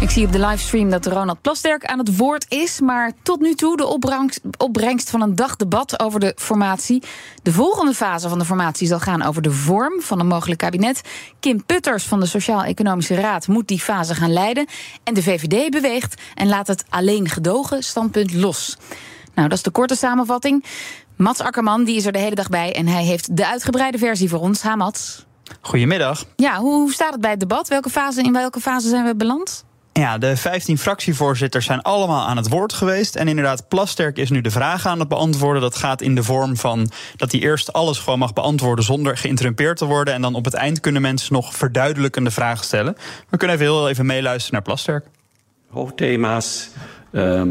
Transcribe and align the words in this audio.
Ik 0.00 0.10
zie 0.10 0.26
op 0.26 0.32
de 0.32 0.46
livestream 0.46 0.90
dat 0.90 1.06
Ronald 1.06 1.40
Plasterk 1.40 1.84
aan 1.84 1.98
het 1.98 2.16
woord 2.16 2.46
is. 2.48 2.80
Maar 2.80 3.12
tot 3.22 3.40
nu 3.40 3.54
toe 3.54 3.76
de 3.76 3.86
opbrengst, 4.58 5.10
van 5.10 5.22
een 5.22 5.34
dagdebat 5.34 6.00
over 6.00 6.20
de 6.20 6.32
formatie. 6.36 7.02
De 7.42 7.52
volgende 7.52 7.94
fase 7.94 8.28
van 8.28 8.38
de 8.38 8.44
formatie 8.44 8.86
zal 8.86 8.98
gaan 9.00 9.22
over 9.22 9.42
de 9.42 9.50
vorm 9.50 10.00
van 10.00 10.20
een 10.20 10.26
mogelijk 10.26 10.58
kabinet. 10.60 11.00
Kim 11.40 11.64
Putters 11.64 12.04
van 12.04 12.20
de 12.20 12.26
Sociaal-Economische 12.26 13.14
Raad 13.14 13.48
moet 13.48 13.68
die 13.68 13.80
fase 13.80 14.14
gaan 14.14 14.32
leiden. 14.32 14.66
En 15.04 15.14
de 15.14 15.22
VVD 15.22 15.70
beweegt 15.70 16.20
en 16.34 16.48
laat 16.48 16.66
het 16.66 16.84
alleen 16.88 17.28
gedogen 17.28 17.82
standpunt 17.82 18.34
los. 18.34 18.76
Nou, 19.34 19.48
dat 19.48 19.58
is 19.58 19.64
de 19.64 19.70
korte 19.70 19.94
samenvatting. 19.94 20.64
Mats 21.16 21.40
Akkerman 21.40 21.84
die 21.84 21.96
is 21.96 22.06
er 22.06 22.12
de 22.12 22.18
hele 22.18 22.34
dag 22.34 22.48
bij 22.48 22.74
en 22.74 22.86
hij 22.86 23.04
heeft 23.04 23.36
de 23.36 23.46
uitgebreide 23.46 23.98
versie 23.98 24.28
voor 24.28 24.40
ons. 24.40 24.62
Ha, 24.62 24.76
Mats. 24.76 25.26
Goedemiddag. 25.60 26.24
Ja, 26.36 26.58
hoe 26.58 26.92
staat 26.92 27.12
het 27.12 27.20
bij 27.20 27.30
het 27.30 27.40
debat? 27.40 27.68
Welke 27.68 27.90
fase, 27.90 28.22
in 28.22 28.32
welke 28.32 28.60
fase 28.60 28.88
zijn 28.88 29.04
we 29.04 29.16
beland? 29.16 29.68
Ja, 30.00 30.18
de 30.18 30.36
15 30.36 30.78
fractievoorzitters 30.78 31.66
zijn 31.66 31.82
allemaal 31.82 32.26
aan 32.26 32.36
het 32.36 32.48
woord 32.48 32.72
geweest. 32.72 33.16
En 33.16 33.28
inderdaad, 33.28 33.68
Plasterk 33.68 34.18
is 34.18 34.30
nu 34.30 34.40
de 34.40 34.50
vraag 34.50 34.86
aan 34.86 34.98
het 34.98 35.08
beantwoorden. 35.08 35.62
Dat 35.62 35.76
gaat 35.76 36.00
in 36.00 36.14
de 36.14 36.22
vorm 36.22 36.56
van 36.56 36.90
dat 37.16 37.32
hij 37.32 37.40
eerst 37.40 37.72
alles 37.72 37.98
gewoon 37.98 38.18
mag 38.18 38.32
beantwoorden 38.32 38.84
zonder 38.84 39.16
geïnterrumpeerd 39.16 39.76
te 39.76 39.84
worden. 39.84 40.14
En 40.14 40.22
dan 40.22 40.34
op 40.34 40.44
het 40.44 40.54
eind 40.54 40.80
kunnen 40.80 41.02
mensen 41.02 41.32
nog 41.32 41.54
verduidelijkende 41.54 42.30
vragen 42.30 42.64
stellen. 42.64 42.96
We 43.28 43.36
kunnen 43.36 43.56
even 43.56 43.68
heel 43.68 43.88
even 43.88 44.06
meeluisteren 44.06 44.52
naar 44.52 44.62
Plasterk. 44.62 45.04
hoofdthema's. 45.70 46.68
ehm, 47.12 47.48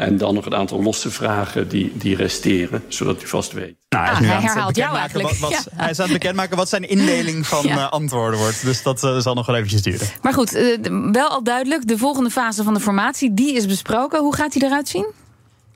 en 0.00 0.16
dan 0.18 0.34
nog 0.34 0.46
een 0.46 0.54
aantal 0.54 0.82
losse 0.82 1.10
vragen 1.10 1.68
die, 1.68 1.92
die 1.94 2.16
resteren, 2.16 2.84
zodat 2.88 3.22
u 3.22 3.26
vast 3.26 3.52
weet. 3.52 3.74
Nou, 3.88 4.04
hij, 4.04 4.12
is 4.12 4.18
Ah, 4.18 4.20
nu 4.20 4.26
hij 4.26 4.36
aan 4.36 4.42
het 4.42 4.52
herhaalt 4.52 4.76
jou 4.76 4.92
bekendmaken 4.92 5.00
eigenlijk. 5.00 5.28
Wat, 5.40 5.50
wat, 5.50 5.64
Ja. 5.74 5.82
Hij 5.82 5.90
is 5.90 5.98
aan 6.00 6.04
het 6.10 6.18
bekendmaken 6.18 6.56
wat 6.56 6.68
zijn 6.68 6.88
indeling 6.88 7.46
van 7.46 7.66
Ja. 7.66 7.76
eh, 7.76 7.90
antwoorden 7.90 8.38
wordt. 8.40 8.64
Dus 8.64 8.82
dat 8.82 9.04
eh, 9.04 9.18
zal 9.18 9.34
nog 9.34 9.46
wel 9.46 9.56
eventjes 9.56 9.82
duren. 9.82 10.06
Maar 10.22 10.32
goed, 10.32 10.54
eh, 10.54 10.78
wel 11.12 11.28
al 11.28 11.42
duidelijk. 11.42 11.86
De 11.88 11.98
volgende 11.98 12.30
fase 12.30 12.62
van 12.62 12.74
de 12.74 12.80
formatie, 12.80 13.34
die 13.34 13.54
is 13.54 13.66
besproken. 13.66 14.20
Hoe 14.20 14.34
gaat 14.34 14.52
die 14.52 14.64
eruit 14.64 14.88
zien? 14.88 15.06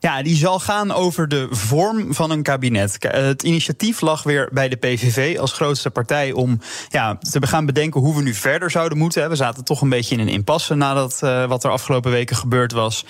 Ja, 0.05 0.23
die 0.23 0.37
zal 0.37 0.59
gaan 0.61 0.93
over 0.93 1.29
de 1.29 1.47
vorm 1.51 2.15
van 2.15 2.31
een 2.31 2.43
kabinet. 2.43 2.99
K- 2.99 3.03
Het 3.13 3.43
initiatief 3.43 4.01
lag 4.01 4.23
weer 4.23 4.49
bij 4.53 4.69
de 4.69 4.77
PVV 4.77 5.39
als 5.39 5.53
grootste 5.53 5.91
partij 5.91 6.33
om 6.33 6.61
ja, 6.89 7.19
te 7.31 7.47
gaan 7.47 7.67
bedenken 7.67 8.01
hoe 8.01 8.17
we 8.17 8.23
nu 8.23 8.35
verder 8.35 8.71
zouden 8.71 8.99
moeten. 8.99 9.29
We 9.29 9.37
zaten 9.37 9.65
toch 9.65 9.81
een 9.81 9.89
beetje 9.89 10.15
in 10.15 10.21
een 10.21 10.29
impasse 10.29 10.75
nadat 10.75 11.19
eh, 11.23 11.45
wat 11.47 11.65
er 11.65 11.71
afgelopen 11.71 12.11
weken 12.11 12.37
gebeurd 12.37 12.73
was. 12.73 13.05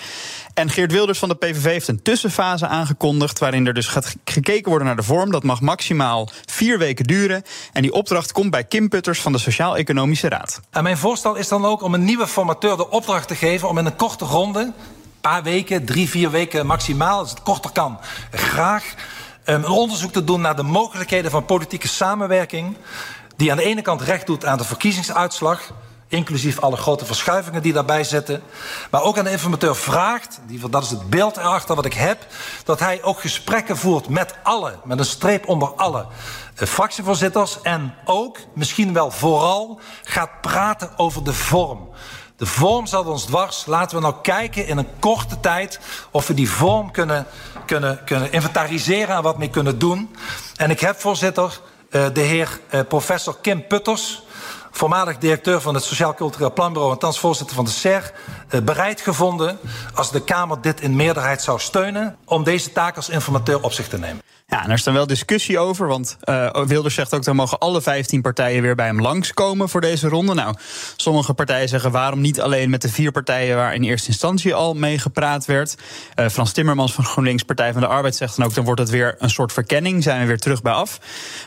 En 0.53 0.69
Geert 0.69 0.91
Wilders 0.91 1.19
van 1.19 1.29
de 1.29 1.35
PVV 1.35 1.63
heeft 1.63 1.87
een 1.87 2.01
tussenfase 2.01 2.67
aangekondigd. 2.67 3.39
waarin 3.39 3.67
er 3.67 3.73
dus 3.73 3.87
gaat 3.87 4.05
ge- 4.05 4.17
gekeken 4.25 4.69
worden 4.69 4.87
naar 4.87 4.95
de 4.97 5.03
vorm. 5.03 5.31
Dat 5.31 5.43
mag 5.43 5.61
maximaal 5.61 6.29
vier 6.45 6.77
weken 6.77 7.05
duren. 7.05 7.43
En 7.73 7.81
die 7.81 7.93
opdracht 7.93 8.31
komt 8.31 8.51
bij 8.51 8.63
Kim 8.63 8.89
Putters 8.89 9.21
van 9.21 9.31
de 9.31 9.37
Sociaal-Economische 9.37 10.29
Raad. 10.29 10.59
En 10.71 10.83
mijn 10.83 10.97
voorstel 10.97 11.35
is 11.35 11.47
dan 11.47 11.65
ook 11.65 11.81
om 11.81 11.93
een 11.93 12.03
nieuwe 12.05 12.27
formateur 12.27 12.77
de 12.77 12.89
opdracht 12.89 13.27
te 13.27 13.35
geven 13.35 13.69
om 13.69 13.77
in 13.77 13.85
een 13.85 13.95
korte 13.95 14.25
ronde, 14.25 14.73
paar 15.25 15.43
weken, 15.43 15.85
drie, 15.85 16.09
vier 16.09 16.31
weken 16.31 16.65
maximaal, 16.65 17.19
als 17.19 17.29
het 17.29 17.41
korter 17.41 17.71
kan, 17.71 17.99
graag 18.31 18.83
um, 19.45 19.63
een 19.63 19.67
onderzoek 19.67 20.11
te 20.11 20.23
doen 20.23 20.41
naar 20.41 20.55
de 20.55 20.63
mogelijkheden 20.63 21.31
van 21.31 21.45
politieke 21.45 21.87
samenwerking. 21.87 22.77
Die 23.35 23.51
aan 23.51 23.57
de 23.57 23.63
ene 23.63 23.81
kant 23.81 24.01
recht 24.01 24.25
doet 24.25 24.45
aan 24.45 24.57
de 24.57 24.63
verkiezingsuitslag. 24.63 25.71
Inclusief 26.07 26.59
alle 26.59 26.77
grote 26.77 27.05
verschuivingen 27.05 27.61
die 27.61 27.73
daarbij 27.73 28.03
zitten. 28.03 28.41
Maar 28.91 29.01
ook 29.01 29.17
aan 29.17 29.23
de 29.23 29.31
informateur 29.31 29.75
vraagt, 29.75 30.39
dat 30.69 30.83
is 30.83 30.89
het 30.89 31.09
beeld 31.09 31.37
erachter 31.37 31.75
wat 31.75 31.85
ik 31.85 31.93
heb, 31.93 32.27
dat 32.63 32.79
hij 32.79 33.03
ook 33.03 33.19
gesprekken 33.19 33.77
voert 33.77 34.09
met 34.09 34.35
alle, 34.43 34.73
met 34.83 34.99
een 34.99 35.05
streep 35.05 35.47
onder 35.47 35.67
alle 35.67 36.05
eh, 36.55 36.67
fractievoorzitters. 36.67 37.61
En 37.61 37.93
ook, 38.05 38.37
misschien 38.53 38.93
wel 38.93 39.11
vooral, 39.11 39.79
gaat 40.03 40.41
praten 40.41 40.97
over 40.97 41.23
de 41.23 41.33
vorm. 41.33 41.89
De 42.37 42.45
vorm 42.45 42.85
zat 42.85 43.05
ons 43.05 43.25
dwars. 43.25 43.65
Laten 43.65 43.97
we 43.97 44.03
nou 44.03 44.15
kijken 44.21 44.67
in 44.67 44.77
een 44.77 44.99
korte 44.99 45.39
tijd 45.39 45.79
of 46.11 46.27
we 46.27 46.33
die 46.33 46.49
vorm 46.49 46.91
kunnen, 46.91 47.25
kunnen, 47.65 48.03
kunnen 48.05 48.31
inventariseren 48.31 49.15
en 49.15 49.23
wat 49.23 49.37
mee 49.37 49.49
kunnen 49.49 49.79
doen. 49.79 50.15
En 50.55 50.69
ik 50.69 50.79
heb, 50.79 50.99
voorzitter, 50.99 51.59
eh, 51.89 52.05
de 52.13 52.21
heer 52.21 52.59
eh, 52.69 52.79
professor 52.87 53.37
Kim 53.41 53.67
Putters, 53.67 54.23
voormalig 54.71 55.17
directeur 55.17 55.61
van 55.61 55.73
het 55.73 55.83
Sociaal 55.83 56.13
Cultureel 56.13 56.53
Planbureau 56.53 56.93
en 56.93 56.99
thans 56.99 57.19
voorzitter 57.19 57.55
van 57.55 57.65
de 57.65 57.71
SER, 57.71 58.13
eh, 58.49 58.61
bereid 58.61 59.01
gevonden, 59.01 59.59
als 59.93 60.11
de 60.11 60.23
Kamer 60.23 60.61
dit 60.61 60.81
in 60.81 60.95
meerderheid 60.95 61.41
zou 61.41 61.59
steunen, 61.59 62.17
om 62.25 62.43
deze 62.43 62.71
taak 62.71 62.95
als 62.95 63.09
informateur 63.09 63.63
op 63.63 63.73
zich 63.73 63.87
te 63.87 63.97
nemen. 63.97 64.21
Ja, 64.47 64.63
en 64.63 64.69
er 64.69 64.75
is 64.75 64.83
dan 64.83 64.93
wel 64.93 65.07
discussie 65.07 65.59
over. 65.59 65.87
Want 65.87 66.17
eh, 66.21 66.63
Wilders 66.65 66.95
zegt 66.95 67.13
ook, 67.13 67.23
dan 67.23 67.35
mogen 67.35 67.59
alle 67.59 67.81
15 67.81 68.21
partijen 68.21 68.61
weer 68.61 68.75
bij 68.75 68.85
hem 68.85 69.01
langskomen 69.01 69.69
voor 69.69 69.81
deze 69.81 70.07
ronde. 70.07 70.33
Nou, 70.33 70.55
sommige 70.95 71.33
partijen 71.33 71.69
zeggen 71.69 71.91
waarom 71.91 72.21
niet 72.21 72.41
alleen 72.41 72.69
met 72.69 72.81
de 72.81 72.89
vier 72.89 73.11
partijen 73.11 73.55
waar 73.55 73.73
in 73.73 73.83
eerste 73.83 74.07
instantie 74.07 74.53
al 74.53 74.73
mee 74.73 74.99
gepraat 74.99 75.45
werd. 75.45 75.75
Eh, 76.15 76.27
Frans 76.27 76.51
Timmermans 76.51 76.93
van 76.93 77.05
GroenLinks 77.05 77.43
Partij 77.43 77.71
van 77.71 77.81
de 77.81 77.87
Arbeid 77.87 78.15
zegt 78.15 78.37
dan 78.37 78.45
ook, 78.45 78.53
dan 78.53 78.63
wordt 78.63 78.79
het 78.79 78.89
weer 78.89 79.15
een 79.19 79.29
soort 79.29 79.53
verkenning. 79.53 80.03
Zijn 80.03 80.19
we 80.21 80.25
weer 80.27 80.39
terug 80.39 80.61
bij 80.61 80.73
af. 80.73 80.99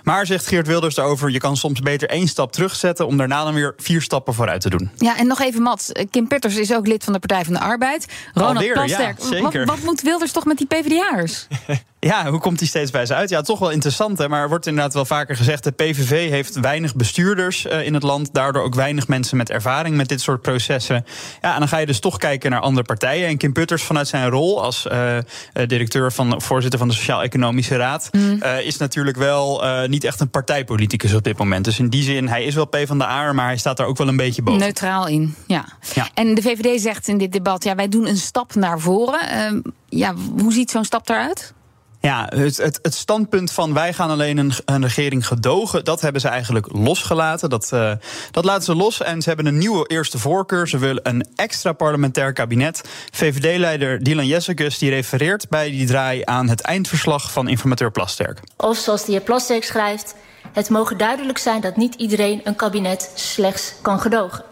Maar 0.03 0.27
zegt 0.27 0.47
Geert 0.47 0.67
Wilders 0.67 0.95
daarover, 0.95 1.31
je 1.31 1.39
kan 1.39 1.57
soms 1.57 1.81
beter 1.81 2.09
één 2.09 2.29
stap 2.29 2.53
terugzetten 2.53 3.07
om 3.07 3.17
daarna 3.17 3.45
dan 3.45 3.55
weer 3.55 3.75
vier 3.77 4.03
stappen 4.03 4.35
vooruit 4.35 4.61
te 4.61 4.71
doen. 4.71 4.91
Ja, 4.97 5.17
en 5.17 5.27
nog 5.27 5.41
even 5.41 5.63
Mats. 5.63 5.93
Eh, 5.93 6.07
Kim 6.11 6.29
Putters 6.29 6.57
is 6.57 6.75
ook 6.75 6.87
lid 6.87 7.05
van 7.05 7.13
de 7.13 7.19
Partij 7.19 7.45
van 7.45 7.55
de 7.55 7.61
Arbeid. 7.61 8.07
Ronald 8.35 8.57
Alweer, 8.57 8.75
ja, 8.75 8.85
Plasterk. 8.85 9.17
zeker. 9.21 9.67
Wat, 9.67 9.77
wat 9.77 9.85
moet 9.85 10.03
Wilders 10.03 10.33
toch 10.33 10.45
met 10.45 10.59
die 10.59 10.67
PvdA'ers? 10.67 11.47
Ja, 12.01 12.31
hoe 12.31 12.41
komt 12.41 12.59
hij 12.59 12.69
steeds 12.69 12.91
bij 12.91 13.07
ze 13.07 13.15
uit? 13.15 13.29
Ja, 13.29 13.41
toch 13.41 13.59
wel 13.59 13.71
interessant, 13.71 14.19
hè? 14.19 14.29
maar 14.29 14.43
er 14.43 14.49
wordt 14.49 14.67
inderdaad 14.67 14.95
wel 14.95 15.05
vaker 15.05 15.37
gezegd... 15.37 15.65
de 15.65 15.71
PVV 15.71 16.31
heeft 16.31 16.61
weinig 16.61 16.95
bestuurders 16.95 17.67
eh, 17.67 17.87
in 17.87 17.95
het 17.95 18.03
land... 18.03 18.35
daardoor 18.35 18.63
ook 18.63 18.75
weinig 18.75 19.09
mensen 19.09 19.37
met 19.37 19.51
ervaring 19.51 19.97
met 19.97 20.09
dit 20.09 20.21
soort 20.21 20.43
processen. 20.43 21.05
Ja, 21.43 21.53
en 21.53 21.59
dan 21.59 21.69
ga 21.69 21.79
je 21.79 21.87
dus 21.87 22.01
toch 22.01 22.19
kijken 22.19 22.51
naar 22.51 22.61
andere 22.61 22.87
partijen. 22.87 23.29
En 23.29 23.37
Kim 23.37 23.53
Putters 23.53 23.83
vanuit 23.83 24.09
zijn 24.09 24.29
rol 24.29 24.63
als 24.63 24.87
eh, 24.87 25.17
eh, 25.17 25.25
directeur 25.67 26.13
van, 26.13 26.43
voorzitter 26.43 26.79
van 26.79 26.89
de 26.89 26.95
Sociaal-Economische 26.95 27.77
Raad... 27.77 28.11
eh, 28.41 28.61
is 28.61 28.77
natuurlijk 28.77 29.17
wel 29.17 29.63
niet 29.87 30.05
echt 30.05 30.21
een 30.21 30.31
partijpoliticus 30.31 31.15
op 31.15 31.25
dit 31.25 31.39
moment. 31.39 31.65
Dus 31.65 31.79
in 31.79 31.89
die 31.89 32.03
zin, 32.03 32.29
hij 32.29 32.45
is 32.45 32.55
wel 32.55 32.67
P 32.67 32.77
van 32.85 32.99
de 32.99 33.05
A, 33.05 33.33
maar 33.33 33.47
hij 33.47 33.57
staat 33.57 33.77
daar 33.77 33.87
ook 33.87 33.99
wel 33.99 34.09
een 34.09 34.17
beetje 34.17 34.43
boven. 34.43 34.61
Neutraal 34.61 35.07
in, 35.07 35.35
ja. 35.47 35.65
Ja. 35.95 36.09
En 36.15 36.35
de 36.35 36.43
VVD 36.43 36.81
zegt 36.81 37.09
in 37.09 37.19
dit 37.19 37.33
debat, 37.33 37.65
ja, 37.65 37.75
wij 37.75 37.89
doen 37.89 38.07
een 38.07 38.17
stap 38.17 38.55
naar 38.55 38.81
voren. 38.81 39.21
Ehm, 39.21 39.61
ja, 39.89 40.15
hoe 40.39 40.53
ziet 40.53 40.71
zo'n 40.71 40.85
stap 40.85 41.09
eruit? 41.09 41.57
Ja, 42.01 42.31
het, 42.35 42.79
het, 42.83 42.95
standpunt 42.95 43.53
van 43.53 43.75
wij 43.75 43.93
gaan 43.93 44.11
alleen 44.11 44.39
een, 44.39 44.53
een 44.65 44.83
regering 44.83 45.27
gedogen, 45.27 45.85
dat 45.85 46.01
hebben 46.01 46.21
ze 46.21 46.29
eigenlijk 46.29 46.73
losgelaten. 46.73 47.51
Dat, 47.51 47.73
eh, 47.73 47.93
dat 48.31 48.45
laten 48.45 48.63
ze 48.63 48.75
los 48.75 49.03
en 49.03 49.23
ze 49.23 49.29
hebben 49.29 49.47
een 49.47 49.59
nieuwe 49.59 49.87
eerste 49.87 50.19
voorkeur. 50.19 50.69
Ze 50.69 50.79
willen 50.79 51.09
een 51.09 51.27
extra 51.35 51.73
parlementair 51.73 52.33
kabinet. 52.33 52.83
VVD-leider 53.13 54.03
Dylan 54.03 54.27
Jessicus 54.27 54.79
die 54.79 54.91
refereert 54.91 55.49
bij 55.49 55.71
die 55.71 55.87
draai 55.87 56.23
aan 56.25 56.49
het 56.49 56.61
eindverslag 56.61 57.33
van 57.33 57.49
informateur 57.49 57.91
Plasterk. 57.91 58.41
Of 58.57 58.77
zoals 58.77 59.05
de 59.05 59.13
heer 59.13 59.21
Plasterk 59.21 59.65
schrijft... 59.65 60.15
het 60.53 60.71
mogen 60.71 60.99
duidelijk 60.99 61.39
zijn 61.39 61.61
dat 61.61 61.77
niet 61.77 61.95
iedereen 61.95 62.41
een 62.45 62.57
kabinet 62.57 63.11
slechts 63.15 63.75
kan 63.83 64.01
gedogen. 64.01 64.45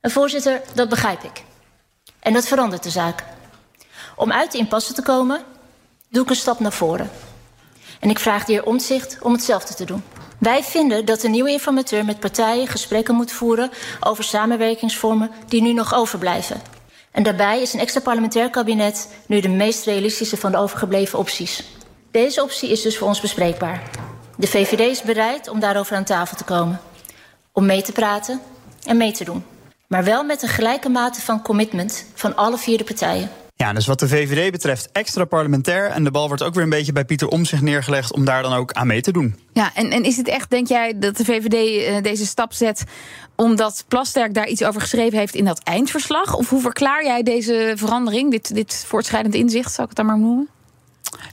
En 0.00 0.10
voorzitter, 0.10 0.60
dat 0.74 0.88
begrijp 0.88 1.22
ik. 1.22 1.42
En 2.20 2.32
dat 2.32 2.46
verandert 2.46 2.82
de 2.82 2.90
zaak. 2.90 3.24
Om 4.16 4.32
uit 4.32 4.52
de 4.52 4.58
impasse 4.58 4.92
te 4.92 5.02
komen, 5.02 5.40
doe 6.08 6.22
ik 6.22 6.30
een 6.30 6.36
stap 6.36 6.60
naar 6.60 6.72
voren. 6.72 7.10
En 8.00 8.10
ik 8.10 8.18
vraag 8.18 8.44
de 8.44 8.52
heer 8.52 8.64
Omtzigt 8.64 9.18
om 9.20 9.32
hetzelfde 9.32 9.74
te 9.74 9.84
doen. 9.84 10.02
Wij 10.38 10.62
vinden 10.62 11.04
dat 11.04 11.20
de 11.20 11.28
nieuwe 11.28 11.50
informateur 11.50 12.04
met 12.04 12.20
partijen 12.20 12.66
gesprekken 12.66 13.14
moet 13.14 13.32
voeren... 13.32 13.70
over 14.00 14.24
samenwerkingsvormen 14.24 15.30
die 15.48 15.62
nu 15.62 15.72
nog 15.72 15.94
overblijven. 15.94 16.60
En 17.10 17.22
daarbij 17.22 17.62
is 17.62 17.72
een 17.72 17.80
extra 17.80 18.00
parlementair 18.00 18.50
kabinet 18.50 19.08
nu 19.26 19.40
de 19.40 19.48
meest 19.48 19.84
realistische 19.84 20.36
van 20.36 20.52
de 20.52 20.58
overgebleven 20.58 21.18
opties. 21.18 21.64
Deze 22.10 22.42
optie 22.42 22.70
is 22.70 22.82
dus 22.82 22.98
voor 22.98 23.08
ons 23.08 23.20
bespreekbaar. 23.20 23.82
De 24.36 24.46
VVD 24.46 24.80
is 24.80 25.02
bereid 25.02 25.48
om 25.48 25.60
daarover 25.60 25.96
aan 25.96 26.04
tafel 26.04 26.36
te 26.36 26.44
komen. 26.44 26.80
Om 27.52 27.66
mee 27.66 27.82
te 27.82 27.92
praten 27.92 28.40
en 28.84 28.96
mee 28.96 29.12
te 29.12 29.24
doen. 29.24 29.44
Maar 29.86 30.04
wel 30.04 30.24
met 30.24 30.42
een 30.42 30.48
gelijke 30.48 30.88
mate 30.88 31.20
van 31.20 31.42
commitment 31.42 32.06
van 32.14 32.36
alle 32.36 32.58
vier 32.58 32.78
de 32.78 32.84
partijen. 32.84 33.30
Ja, 33.58 33.72
dus 33.72 33.86
wat 33.86 33.98
de 33.98 34.08
VVD 34.08 34.52
betreft 34.52 34.88
extra 34.92 35.24
parlementair. 35.24 35.90
En 35.90 36.04
de 36.04 36.10
bal 36.10 36.28
wordt 36.28 36.42
ook 36.42 36.54
weer 36.54 36.62
een 36.62 36.68
beetje 36.68 36.92
bij 36.92 37.04
Pieter 37.04 37.28
Omtzigt 37.28 37.62
neergelegd 37.62 38.12
om 38.12 38.24
daar 38.24 38.42
dan 38.42 38.52
ook 38.52 38.72
aan 38.72 38.86
mee 38.86 39.00
te 39.00 39.12
doen. 39.12 39.34
Ja, 39.52 39.70
en, 39.74 39.90
en 39.90 40.04
is 40.04 40.16
het 40.16 40.28
echt, 40.28 40.50
denk 40.50 40.68
jij, 40.68 40.98
dat 40.98 41.16
de 41.16 41.24
VVD 41.24 41.84
eh, 41.84 42.02
deze 42.02 42.26
stap 42.26 42.52
zet 42.52 42.84
omdat 43.34 43.84
Plasterk 43.88 44.34
daar 44.34 44.48
iets 44.48 44.64
over 44.64 44.80
geschreven 44.80 45.18
heeft 45.18 45.34
in 45.34 45.44
dat 45.44 45.58
eindverslag? 45.58 46.36
Of 46.36 46.50
hoe 46.50 46.60
verklaar 46.60 47.04
jij 47.04 47.22
deze 47.22 47.72
verandering, 47.76 48.30
dit, 48.30 48.54
dit 48.54 48.84
voortschrijdend 48.86 49.34
inzicht, 49.34 49.72
zou 49.72 49.82
ik 49.82 49.96
het 49.96 49.96
dan 49.96 50.06
maar 50.06 50.18
noemen? 50.18 50.48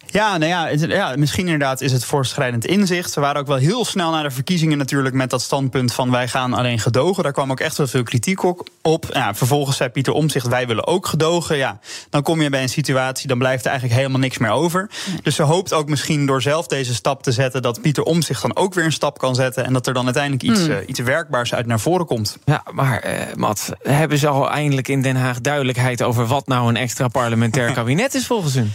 Ja, 0.05 0.37
nou 0.37 0.51
ja, 0.51 0.87
ja, 0.87 1.15
misschien 1.15 1.45
inderdaad 1.45 1.81
is 1.81 1.91
het 1.91 2.05
voorschrijdend 2.05 2.65
inzicht. 2.65 3.11
Ze 3.11 3.19
waren 3.19 3.41
ook 3.41 3.47
wel 3.47 3.57
heel 3.57 3.85
snel 3.85 4.11
naar 4.11 4.23
de 4.23 4.31
verkiezingen 4.31 4.77
natuurlijk 4.77 5.15
met 5.15 5.29
dat 5.29 5.41
standpunt 5.41 5.93
van 5.93 6.11
wij 6.11 6.27
gaan 6.27 6.53
alleen 6.53 6.79
gedogen. 6.79 7.23
Daar 7.23 7.31
kwam 7.31 7.51
ook 7.51 7.59
echt 7.59 7.77
wel 7.77 7.87
veel 7.87 8.03
kritiek 8.03 8.43
op. 8.81 9.09
Ja, 9.13 9.35
vervolgens 9.35 9.77
zei 9.77 9.89
Pieter 9.89 10.13
Omzicht 10.13 10.47
wij 10.47 10.67
willen 10.67 10.87
ook 10.87 11.07
gedogen. 11.07 11.57
Ja, 11.57 11.79
dan 12.09 12.21
kom 12.21 12.41
je 12.41 12.49
bij 12.49 12.61
een 12.61 12.69
situatie, 12.69 13.27
dan 13.27 13.37
blijft 13.37 13.63
er 13.63 13.69
eigenlijk 13.69 13.99
helemaal 13.99 14.21
niks 14.21 14.37
meer 14.37 14.51
over. 14.51 14.89
Dus 15.23 15.35
ze 15.35 15.43
hoopt 15.43 15.73
ook 15.73 15.89
misschien 15.89 16.25
door 16.25 16.41
zelf 16.41 16.67
deze 16.67 16.93
stap 16.93 17.23
te 17.23 17.31
zetten 17.31 17.61
dat 17.61 17.81
Pieter 17.81 18.03
Omzicht 18.03 18.41
dan 18.41 18.55
ook 18.55 18.73
weer 18.73 18.85
een 18.85 18.91
stap 18.91 19.17
kan 19.17 19.35
zetten 19.35 19.65
en 19.65 19.73
dat 19.73 19.87
er 19.87 19.93
dan 19.93 20.05
uiteindelijk 20.05 20.43
iets, 20.43 20.67
uh, 20.67 20.77
iets 20.85 20.99
werkbaars 20.99 21.53
uit 21.53 21.65
naar 21.65 21.79
voren 21.79 22.05
komt. 22.05 22.37
Ja, 22.45 22.63
maar 22.71 23.05
uh, 23.05 23.35
Matt, 23.35 23.69
hebben 23.81 24.17
ze 24.17 24.27
al 24.27 24.49
eindelijk 24.49 24.87
in 24.87 25.01
Den 25.01 25.15
Haag 25.15 25.41
duidelijkheid 25.41 26.03
over 26.03 26.27
wat 26.27 26.47
nou 26.47 26.69
een 26.69 26.77
extra 26.77 27.07
parlementair 27.07 27.71
kabinet 27.81 28.13
is 28.13 28.25
volgens 28.25 28.53
hun? 28.53 28.73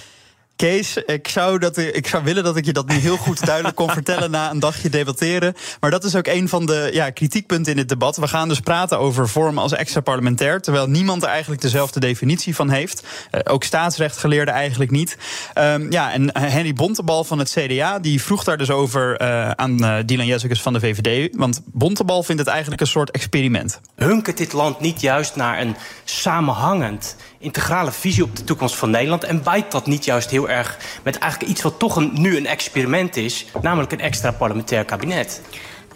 Kees, 0.58 0.96
ik 0.96 1.28
zou, 1.28 1.58
dat, 1.58 1.76
ik 1.76 2.06
zou 2.06 2.25
willen 2.25 2.44
dat 2.44 2.56
ik 2.56 2.64
je 2.64 2.72
dat 2.72 2.88
nu 2.88 2.94
heel 2.94 3.16
goed 3.16 3.46
duidelijk 3.46 3.76
kon 3.76 3.90
vertellen 3.90 4.31
na 4.31 4.50
een 4.50 4.58
dagje 4.58 4.88
debatteren. 4.88 5.55
Maar 5.81 5.90
dat 5.90 6.05
is 6.05 6.16
ook 6.16 6.26
een 6.26 6.49
van 6.49 6.66
de 6.66 6.90
ja, 6.93 7.10
kritiekpunten 7.10 7.72
in 7.72 7.78
het 7.78 7.88
debat. 7.88 8.16
We 8.16 8.28
gaan 8.28 8.49
dus 8.49 8.60
praten 8.60 8.99
over 8.99 9.28
vormen 9.28 9.62
als 9.62 9.72
extra 9.72 10.00
parlementair, 10.00 10.60
terwijl 10.60 10.87
niemand 10.87 11.22
er 11.22 11.28
eigenlijk 11.28 11.60
dezelfde 11.60 12.00
definitie 12.00 12.55
van 12.55 12.70
heeft. 12.70 13.06
Uh, 13.32 13.40
ook 13.44 13.64
staatsrechtgeleerden 13.64 14.55
eigenlijk 14.55 14.90
niet. 14.90 15.16
Um, 15.58 15.90
ja, 15.90 16.12
en 16.12 16.38
Henry 16.38 16.72
Bontebal 16.72 17.25
van 17.25 17.38
het 17.38 17.50
CDA 17.50 17.99
die 17.99 18.22
vroeg 18.22 18.44
daar 18.44 18.58
dus 18.58 18.70
over 18.70 19.22
uh, 19.22 19.50
aan 19.50 20.02
Dylan 20.06 20.26
Jessicus 20.26 20.62
van 20.62 20.72
de 20.72 20.81
VVD. 20.81 21.37
Want 21.37 21.62
Bontebal 21.64 22.22
vindt 22.22 22.40
het 22.40 22.50
eigenlijk 22.50 22.81
een 22.81 22.87
soort 22.87 23.10
experiment. 23.10 23.81
Hunkert 23.96 24.37
dit 24.37 24.52
land 24.52 24.81
niet 24.81 25.00
juist 25.00 25.37
naar 25.37 25.60
een 25.60 25.76
samenhangend 26.05 27.16
integrale 27.38 27.93
visie 27.93 28.25
op 28.25 28.37
de 28.37 28.44
toekomst 28.44 28.76
van 28.76 28.90
Nederland? 28.90 29.25
En 29.25 29.43
bijt 29.43 29.70
dat 29.70 29.87
niet 29.87 30.05
juist 30.05 30.31
heel 30.31 30.48
erg 30.49 30.79
met 31.03 31.19
eigenlijk 31.19 31.53
iets 31.53 31.62
wat 31.62 31.79
toch 31.79 31.97
een, 31.97 32.11
nu 32.12 32.37
een 32.37 32.47
experiment 32.47 33.17
is, 33.17 33.47
namelijk 33.61 33.93
een 33.93 34.00
extra 34.00 34.31
parlementair 34.31 34.85
kabinet? 34.85 35.41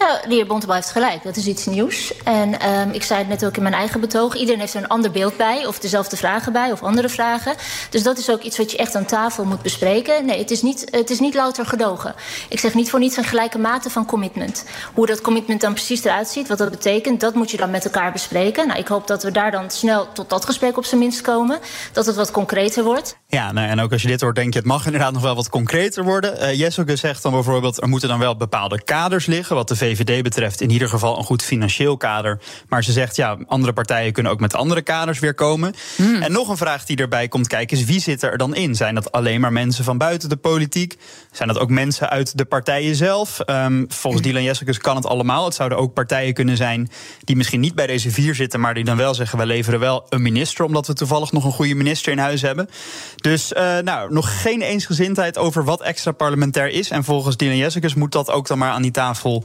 Ja, 0.02 0.20
de 0.28 0.34
heer 0.34 0.74
heeft 0.74 0.90
gelijk. 0.90 1.22
Dat 1.22 1.36
is 1.36 1.46
iets 1.46 1.66
nieuws. 1.66 2.14
En 2.24 2.68
um, 2.68 2.90
ik 2.90 3.02
zei 3.02 3.18
het 3.18 3.28
net 3.28 3.44
ook 3.44 3.56
in 3.56 3.62
mijn 3.62 3.74
eigen 3.74 4.00
betoog. 4.00 4.34
Iedereen 4.36 4.60
heeft 4.60 4.74
er 4.74 4.82
een 4.82 4.88
ander 4.88 5.10
beeld 5.10 5.36
bij. 5.36 5.66
Of 5.66 5.78
dezelfde 5.78 6.16
vragen 6.16 6.52
bij. 6.52 6.72
Of 6.72 6.82
andere 6.82 7.08
vragen. 7.08 7.54
Dus 7.90 8.02
dat 8.02 8.18
is 8.18 8.30
ook 8.30 8.42
iets 8.42 8.56
wat 8.56 8.70
je 8.70 8.76
echt 8.76 8.94
aan 8.94 9.04
tafel 9.04 9.44
moet 9.44 9.62
bespreken. 9.62 10.26
Nee, 10.26 10.38
het 10.38 10.50
is 10.50 10.62
niet, 10.62 10.86
het 10.90 11.10
is 11.10 11.20
niet 11.20 11.34
louter 11.34 11.66
gedogen. 11.66 12.14
Ik 12.48 12.60
zeg 12.60 12.74
niet 12.74 12.90
voor 12.90 12.98
niets 12.98 13.16
een 13.16 13.24
gelijke 13.24 13.58
mate 13.58 13.90
van 13.90 14.06
commitment. 14.06 14.64
Hoe 14.94 15.06
dat 15.06 15.20
commitment 15.20 15.60
dan 15.60 15.72
precies 15.72 16.04
eruit 16.04 16.28
ziet. 16.28 16.48
Wat 16.48 16.58
dat 16.58 16.70
betekent. 16.70 17.20
Dat 17.20 17.34
moet 17.34 17.50
je 17.50 17.56
dan 17.56 17.70
met 17.70 17.84
elkaar 17.84 18.12
bespreken. 18.12 18.66
Nou, 18.66 18.78
ik 18.78 18.88
hoop 18.88 19.06
dat 19.06 19.22
we 19.22 19.30
daar 19.30 19.50
dan 19.50 19.70
snel 19.70 20.12
tot 20.12 20.30
dat 20.30 20.44
gesprek 20.44 20.76
op 20.76 20.84
zijn 20.84 21.00
minst 21.00 21.20
komen. 21.20 21.58
Dat 21.92 22.06
het 22.06 22.16
wat 22.16 22.30
concreter 22.30 22.84
wordt. 22.84 23.16
Ja, 23.26 23.52
nou, 23.52 23.68
en 23.68 23.80
ook 23.80 23.92
als 23.92 24.02
je 24.02 24.08
dit 24.08 24.20
hoort 24.20 24.34
denk 24.34 24.52
je... 24.52 24.58
het 24.58 24.68
mag 24.68 24.84
inderdaad 24.84 25.12
nog 25.12 25.22
wel 25.22 25.34
wat 25.34 25.48
concreter 25.48 26.04
worden. 26.04 26.42
Uh, 26.42 26.58
Jesselke 26.58 26.96
zegt 26.96 27.22
dan 27.22 27.32
bijvoorbeeld... 27.32 27.82
er 27.82 27.88
moeten 27.88 28.08
dan 28.08 28.18
wel 28.18 28.36
bepaalde 28.36 28.82
kaders 28.82 29.26
liggen... 29.26 29.56
wat 29.56 29.68
de 29.68 29.76
VVD 29.96 30.22
betreft 30.22 30.60
in 30.60 30.70
ieder 30.70 30.88
geval 30.88 31.18
een 31.18 31.24
goed 31.24 31.42
financieel 31.42 31.96
kader. 31.96 32.40
Maar 32.68 32.84
ze 32.84 32.92
zegt, 32.92 33.16
ja, 33.16 33.36
andere 33.46 33.72
partijen 33.72 34.12
kunnen 34.12 34.32
ook 34.32 34.40
met 34.40 34.54
andere 34.54 34.82
kaders 34.82 35.18
weer 35.18 35.34
komen. 35.34 35.74
Mm. 35.96 36.22
En 36.22 36.32
nog 36.32 36.48
een 36.48 36.56
vraag 36.56 36.84
die 36.84 36.96
erbij 36.96 37.28
komt 37.28 37.46
kijken 37.46 37.78
is... 37.78 37.84
wie 37.84 38.00
zit 38.00 38.22
er 38.22 38.38
dan 38.38 38.54
in? 38.54 38.74
Zijn 38.74 38.94
dat 38.94 39.12
alleen 39.12 39.40
maar 39.40 39.52
mensen 39.52 39.84
van 39.84 39.98
buiten 39.98 40.28
de 40.28 40.36
politiek? 40.36 40.96
Zijn 41.32 41.48
dat 41.48 41.58
ook 41.58 41.70
mensen 41.70 42.10
uit 42.10 42.38
de 42.38 42.44
partijen 42.44 42.96
zelf? 42.96 43.40
Um, 43.46 43.84
volgens 43.88 44.22
Dylan 44.22 44.42
Jessicus 44.42 44.78
kan 44.78 44.96
het 44.96 45.06
allemaal. 45.06 45.44
Het 45.44 45.54
zouden 45.54 45.78
ook 45.78 45.92
partijen 45.92 46.34
kunnen 46.34 46.56
zijn... 46.56 46.90
die 47.24 47.36
misschien 47.36 47.60
niet 47.60 47.74
bij 47.74 47.86
deze 47.86 48.10
vier 48.10 48.34
zitten... 48.34 48.60
maar 48.60 48.74
die 48.74 48.84
dan 48.84 48.96
wel 48.96 49.14
zeggen, 49.14 49.38
we 49.38 49.46
leveren 49.46 49.80
wel 49.80 50.06
een 50.08 50.22
minister... 50.22 50.64
omdat 50.64 50.86
we 50.86 50.92
toevallig 50.92 51.32
nog 51.32 51.44
een 51.44 51.52
goede 51.52 51.74
minister 51.74 52.12
in 52.12 52.18
huis 52.18 52.42
hebben. 52.42 52.68
Dus 53.16 53.52
uh, 53.52 53.78
nou, 53.78 54.12
nog 54.12 54.42
geen 54.42 54.62
eensgezindheid 54.62 55.38
over 55.38 55.64
wat 55.64 55.82
extra 55.82 56.12
parlementair 56.12 56.68
is. 56.68 56.90
En 56.90 57.04
volgens 57.04 57.36
Dylan 57.36 57.56
Jessicus 57.56 57.94
moet 57.94 58.12
dat 58.12 58.30
ook 58.30 58.46
dan 58.46 58.58
maar 58.58 58.70
aan 58.70 58.82
die 58.82 58.90
tafel 58.90 59.44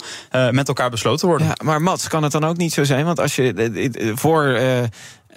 met 0.52 0.68
elkaar 0.68 0.90
besloten 0.90 1.28
worden. 1.28 1.48
Ja, 1.48 1.56
maar 1.64 1.82
Mats, 1.82 2.08
kan 2.08 2.24
het 2.24 2.32
dan 2.32 2.44
ook 2.44 2.58
niet 2.58 2.74
zo 2.74 2.84
zijn? 2.84 3.06
Want 3.06 3.20
als 3.20 3.36
je 3.36 4.12
voor. 4.16 4.60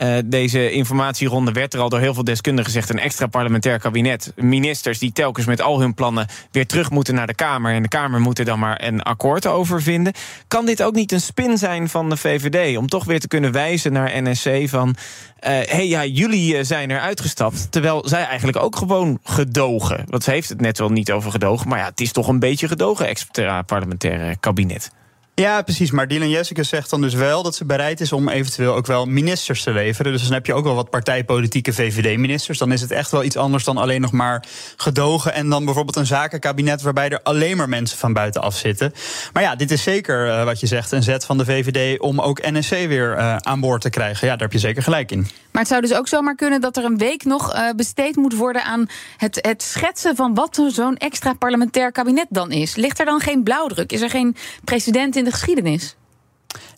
Uh, 0.02 0.17
deze 0.25 0.70
informatieronde 0.70 1.52
werd 1.52 1.75
er 1.75 1.81
al 1.81 1.88
door 1.88 2.00
heel 2.00 2.14
veel 2.14 2.25
deskundigen 2.25 2.73
gezegd... 2.73 2.91
een 2.91 2.99
extra 2.99 3.26
parlementair 3.26 3.79
kabinet. 3.79 4.32
Ministers 4.37 4.99
die 4.99 5.12
telkens 5.12 5.47
met 5.47 5.61
al 5.61 5.81
hun 5.81 5.94
plannen 5.94 6.26
weer 6.50 6.67
terug 6.67 6.91
moeten 6.91 7.14
naar 7.14 7.26
de 7.26 7.35
Kamer... 7.35 7.75
en 7.75 7.82
de 7.82 7.88
Kamer 7.88 8.20
moet 8.20 8.38
er 8.38 8.44
dan 8.44 8.58
maar 8.58 8.85
een 8.85 9.02
akkoord 9.02 9.47
over 9.47 9.82
vinden. 9.82 10.12
Kan 10.49 10.67
dit 10.67 10.82
ook 10.82 10.94
niet 10.94 11.12
een 11.12 11.20
spin 11.20 11.58
zijn 11.58 11.88
van 11.88 12.08
de 12.08 12.17
VVD... 12.17 12.76
om 12.76 12.87
toch 12.87 13.05
weer 13.05 13.20
te 13.20 13.29
kunnen 13.29 13.52
wijzen 13.52 13.93
naar 13.93 14.23
NSC 14.23 14.49
van... 14.64 14.97
hé, 15.38 15.61
uh, 15.61 15.69
hey, 15.69 15.88
ja, 15.88 16.05
jullie 16.05 16.64
zijn 16.64 16.91
er 16.91 17.00
uitgestapt... 17.00 17.73
terwijl 17.73 18.08
zij 18.08 18.25
eigenlijk 18.25 18.58
ook 18.58 18.76
gewoon 18.76 19.19
gedogen. 19.23 20.05
Want 20.06 20.25
ze 20.25 20.31
heeft 20.31 20.49
het 20.49 20.61
net 20.61 20.79
wel 20.79 20.91
niet 20.91 21.12
over 21.12 21.31
gedogen... 21.31 21.69
maar 21.69 21.79
ja, 21.79 21.85
het 21.85 22.00
is 22.00 22.12
toch 22.12 22.29
een 22.29 22.38
beetje 22.38 22.69
gedogen 22.69 23.06
extra 23.06 23.62
parlementaire 23.62 24.37
kabinet. 24.41 24.91
Ja, 25.40 25.62
precies. 25.62 25.90
Maar 25.90 26.08
Dylan 26.08 26.28
Jessicus 26.28 26.69
zegt 26.69 26.90
dan 26.90 27.00
dus 27.00 27.14
wel 27.14 27.42
dat 27.42 27.54
ze 27.54 27.64
bereid 27.64 28.00
is 28.00 28.12
om 28.12 28.28
eventueel 28.28 28.75
ook 28.75 28.87
wel 28.87 29.06
ministers 29.06 29.62
te 29.62 29.72
leveren. 29.72 30.12
Dus 30.12 30.22
dan 30.22 30.32
heb 30.32 30.46
je 30.46 30.54
ook 30.54 30.64
wel 30.64 30.75
wat 30.75 30.90
partijpolitieke 30.90 31.72
VVD-ministers. 31.72 32.58
Dan 32.58 32.72
is 32.72 32.81
het 32.81 32.90
echt 32.90 33.10
wel 33.10 33.25
iets 33.25 33.37
anders 33.37 33.64
dan 33.64 33.76
alleen 33.76 34.00
nog 34.00 34.12
maar 34.12 34.44
gedogen. 34.76 35.34
En 35.34 35.48
dan 35.48 35.64
bijvoorbeeld 35.64 35.96
een 35.96 36.06
zakenkabinet 36.06 36.82
waarbij 36.82 37.08
er 37.08 37.22
alleen 37.22 37.56
maar 37.56 37.69
mensen 37.69 37.98
van 37.98 38.12
buitenaf 38.12 38.56
zitten. 38.56 38.92
Maar 39.32 39.42
ja, 39.42 39.56
dit 39.56 39.70
is 39.70 39.82
zeker 39.82 40.26
uh, 40.26 40.44
wat 40.44 40.60
je 40.60 40.66
zegt, 40.66 40.92
een 40.92 41.02
zet 41.02 41.25
van 41.25 41.38
de 41.38 41.44
VVD 41.44 42.00
om 42.00 42.20
ook 42.20 42.50
NSC 42.50 42.70
weer 42.70 43.16
uh, 43.16 43.37
aan 43.37 43.60
boord 43.60 43.81
te 43.81 43.90
krijgen. 43.90 44.26
Ja, 44.26 44.32
daar 44.32 44.42
heb 44.42 44.52
je 44.52 44.58
zeker 44.58 44.82
gelijk 44.82 45.10
in. 45.10 45.26
Maar 45.50 45.62
het 45.62 45.70
zou 45.70 45.81
dus 45.81 45.94
ook 45.94 46.08
zomaar 46.08 46.34
kunnen 46.34 46.60
dat 46.60 46.76
er 46.76 46.84
een 46.84 46.98
week 46.98 47.25
nog 47.25 47.54
uh, 47.54 47.70
besteed 47.76 48.16
moet 48.16 48.34
worden 48.34 48.64
aan 48.64 48.87
het, 49.16 49.38
het 49.40 49.62
schetsen 49.62 50.16
van 50.16 50.34
wat 50.34 50.62
zo'n 50.69 50.96
extra 50.96 51.32
parlementair 51.32 51.92
kabinet 51.92 52.26
dan 52.28 52.50
is. 52.50 52.76
Ligt 52.76 52.98
er 52.98 53.04
dan 53.04 53.20
geen 53.20 53.42
blauwdruk? 53.42 53.92
Is 53.92 54.00
er 54.00 54.10
geen 54.10 54.37
precedent 54.64 55.16
in 55.16 55.25
de 55.25 55.29
geschiedenis? 55.32 55.96